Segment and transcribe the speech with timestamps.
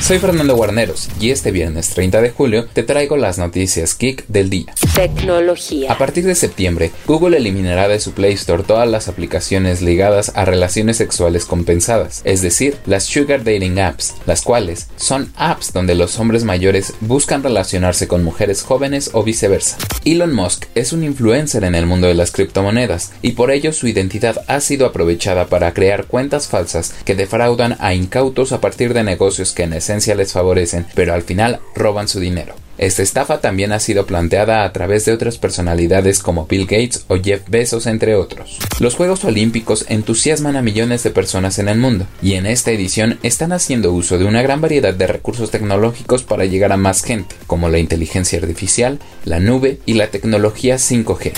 [0.00, 4.48] Soy Fernando Guarneros y este viernes 30 de julio te traigo las noticias geek del
[4.48, 4.72] día.
[4.94, 5.92] Tecnología.
[5.92, 10.46] A partir de septiembre, Google eliminará de su Play Store todas las aplicaciones ligadas a
[10.46, 16.18] relaciones sexuales compensadas, es decir, las Sugar Dating Apps, las cuales son apps donde los
[16.18, 19.76] hombres mayores buscan relacionarse con mujeres jóvenes o viceversa.
[20.06, 23.88] Elon Musk es un influencer en el mundo de las criptomonedas y por ello su
[23.88, 29.02] identidad ha sido aprovechada para crear cuentas falsas que defraudan a incautos a partir de
[29.02, 32.54] negocios que necesitan les favorecen, pero al final roban su dinero.
[32.78, 37.16] Esta estafa también ha sido planteada a través de otras personalidades como Bill Gates o
[37.16, 38.58] Jeff Bezos entre otros.
[38.78, 43.18] Los Juegos Olímpicos entusiasman a millones de personas en el mundo, y en esta edición
[43.24, 47.34] están haciendo uso de una gran variedad de recursos tecnológicos para llegar a más gente,
[47.48, 51.32] como la inteligencia artificial, la nube y la tecnología 5G.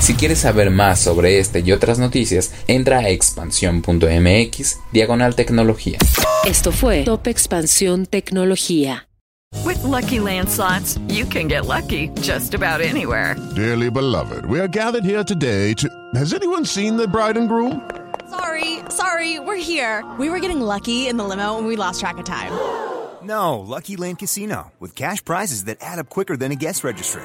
[0.00, 5.98] Si quieres saber más sobre este y otras noticias, entra a expansión.mx diagonal tecnología.
[6.46, 9.08] Esto fue Top Expansión Tecnología.
[9.64, 13.36] With lucky landslots, you can get lucky just about anywhere.
[13.56, 15.88] Dearly beloved, we are gathered here today to.
[16.14, 17.82] Has anyone seen the bride and groom?
[18.30, 20.04] Sorry, sorry, we're here.
[20.18, 22.52] We were getting lucky in the limo and we lost track of time.
[23.22, 27.24] No, Lucky Land Casino, with cash prizes that add up quicker than a guest registry